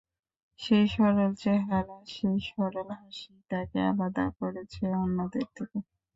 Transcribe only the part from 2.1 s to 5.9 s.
সেই সরল হাসিই তাঁকে আলাদা করেছে অন্যদের থেকে।